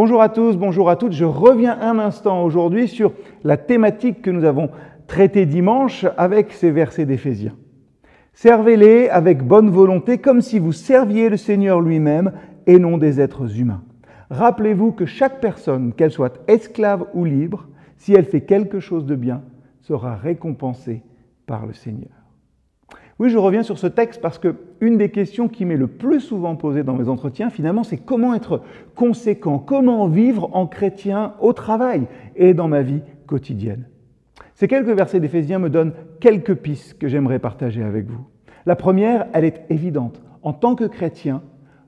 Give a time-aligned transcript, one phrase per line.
[0.00, 1.10] Bonjour à tous, bonjour à toutes.
[1.10, 3.12] Je reviens un instant aujourd'hui sur
[3.42, 4.70] la thématique que nous avons
[5.08, 7.56] traitée dimanche avec ces versets d'Éphésiens.
[8.32, 12.30] Servez-les avec bonne volonté comme si vous serviez le Seigneur lui-même
[12.68, 13.82] et non des êtres humains.
[14.30, 19.16] Rappelez-vous que chaque personne, qu'elle soit esclave ou libre, si elle fait quelque chose de
[19.16, 19.42] bien,
[19.80, 21.02] sera récompensée
[21.44, 22.27] par le Seigneur.
[23.18, 26.20] Oui, je reviens sur ce texte parce que une des questions qui m'est le plus
[26.20, 28.62] souvent posée dans mes entretiens, finalement, c'est comment être
[28.94, 33.88] conséquent, comment vivre en chrétien au travail et dans ma vie quotidienne.
[34.54, 38.24] Ces quelques versets d'Éphésiens me donnent quelques pistes que j'aimerais partager avec vous.
[38.66, 40.22] La première, elle est évidente.
[40.42, 41.42] En tant que chrétien,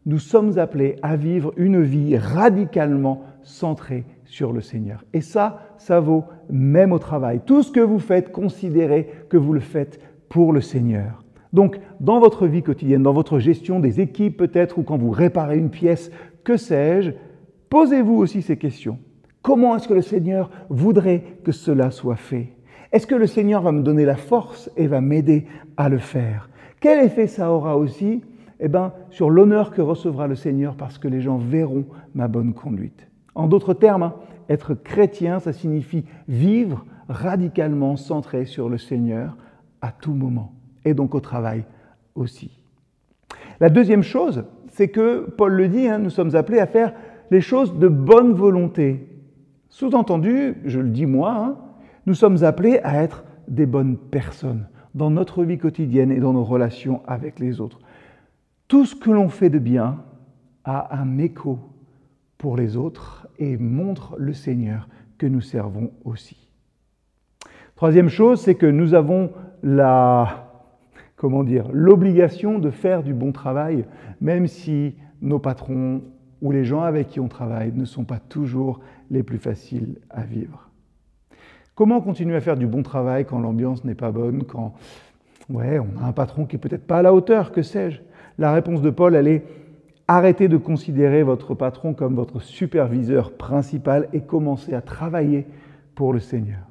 [0.07, 5.05] nous sommes appelés à vivre une vie radicalement centrée sur le Seigneur.
[5.13, 7.41] Et ça, ça vaut même au travail.
[7.47, 11.23] Tout ce que vous faites, considérez que vous le faites pour le Seigneur.
[11.53, 15.59] Donc, dans votre vie quotidienne, dans votre gestion des équipes peut-être, ou quand vous réparez
[15.59, 16.11] une pièce,
[16.45, 17.11] que sais-je,
[17.69, 18.99] posez-vous aussi ces questions.
[19.43, 22.53] Comment est-ce que le Seigneur voudrait que cela soit fait?
[22.93, 25.47] Est-ce que le Seigneur va me donner la force et va m'aider
[25.77, 26.49] à le faire?
[26.81, 28.23] Quel effet ça aura aussi
[28.61, 32.55] eh ben, sur l'honneur que recevra le Seigneur parce que les gens verront ma bonne
[32.55, 33.09] conduite?
[33.35, 34.15] En d'autres termes, hein,
[34.49, 39.37] être chrétien, ça signifie vivre radicalement centré sur le Seigneur
[39.81, 40.53] à tout moment,
[40.85, 41.65] et donc au travail
[42.15, 42.61] aussi.
[43.61, 46.95] La deuxième chose, c'est que, Paul le dit, hein, nous sommes appelés à faire
[47.31, 49.07] les choses de bonne volonté.
[49.69, 51.59] Sous-entendu, je le dis moi, hein,
[52.07, 56.45] nous sommes appelés à être des bonnes personnes dans notre vie quotidienne et dans nos
[56.45, 57.79] relations avec les autres.
[58.69, 60.03] Tout ce que l'on fait de bien
[60.65, 61.59] a un écho
[62.39, 64.89] pour les autres et montre le Seigneur
[65.19, 66.49] que nous servons aussi.
[67.77, 69.33] Troisième chose, c'est que nous avons
[69.63, 70.51] la,
[71.17, 73.85] comment dire, l'obligation de faire du bon travail,
[74.21, 76.03] même si nos patrons
[76.41, 78.81] ou les gens avec qui on travaille ne sont pas toujours
[79.11, 80.71] les plus faciles à vivre.
[81.75, 84.75] Comment continuer à faire du bon travail quand l'ambiance n'est pas bonne, quand
[85.49, 88.01] ouais, on a un patron qui est peut-être pas à la hauteur, que sais-je?
[88.39, 89.45] La réponse de Paul, elle est
[90.09, 95.47] arrêtez de considérer votre patron comme votre superviseur principal et commencez à travailler
[95.95, 96.67] pour le Seigneur.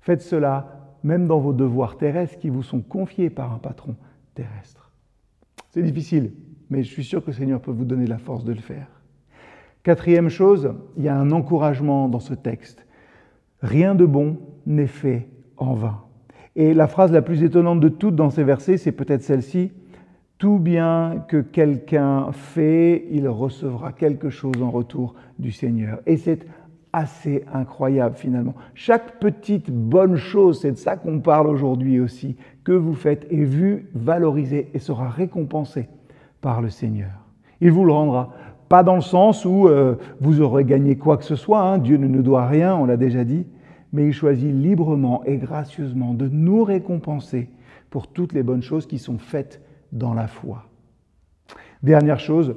[0.00, 3.96] Faites cela même dans vos devoirs terrestres qui vous sont confiés par un patron
[4.34, 4.90] terrestre.
[5.70, 6.32] C'est difficile,
[6.70, 8.88] mais je suis sûr que le Seigneur peut vous donner la force de le faire.
[9.82, 12.86] Quatrième chose, il y a un encouragement dans ce texte.
[13.62, 16.00] Rien de bon n'est fait en vain.
[16.56, 19.72] Et la phrase la plus étonnante de toutes dans ces versets, c'est peut-être celle-ci.
[20.38, 26.00] Tout bien que quelqu'un fait, il recevra quelque chose en retour du Seigneur.
[26.06, 26.46] Et c'est
[26.96, 28.54] assez incroyable finalement.
[28.74, 33.44] Chaque petite bonne chose, c'est de ça qu'on parle aujourd'hui aussi, que vous faites est
[33.44, 35.90] vue, valorisée et sera récompensée
[36.40, 37.10] par le Seigneur.
[37.60, 38.32] Il vous le rendra.
[38.70, 41.76] Pas dans le sens où euh, vous aurez gagné quoi que ce soit, hein.
[41.76, 43.46] Dieu ne nous doit rien, on l'a déjà dit,
[43.92, 47.50] mais il choisit librement et gracieusement de nous récompenser
[47.90, 49.60] pour toutes les bonnes choses qui sont faites
[49.92, 50.64] dans la foi.
[51.82, 52.56] Dernière chose,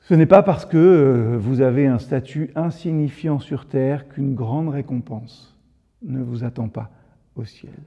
[0.00, 4.68] ce n'est pas parce que euh, vous avez un statut insignifiant sur terre qu'une grande
[4.68, 5.56] récompense
[6.02, 6.90] ne vous attend pas
[7.36, 7.78] au ciel.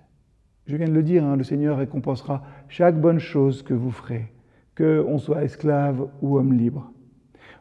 [0.66, 4.31] Je viens de le dire, hein, le Seigneur récompensera chaque bonne chose que vous ferez,
[4.78, 6.91] qu'on soit esclave ou homme libre.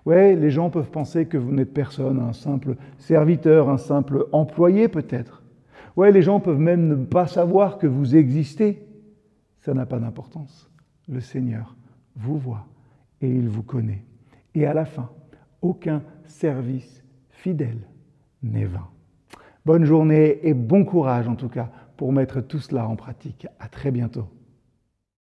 [0.05, 4.89] Ouais, les gens peuvent penser que vous n'êtes personne, un simple serviteur, un simple employé
[4.89, 5.43] peut-être.
[5.97, 8.87] Ouais, les gens peuvent même ne pas savoir que vous existez.
[9.61, 10.71] Ça n'a pas d'importance.
[11.09, 11.77] Le Seigneur
[12.17, 12.67] vous voit
[13.21, 14.05] et il vous connaît.
[14.55, 15.11] Et à la fin,
[15.61, 17.89] aucun service fidèle
[18.43, 18.89] n'est vain.
[19.65, 23.47] Bonne journée et bon courage en tout cas pour mettre tout cela en pratique.
[23.61, 24.29] À très bientôt.